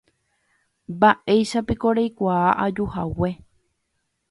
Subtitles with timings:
[0.93, 3.33] Mba'éichapiko reikuaa ajuhague.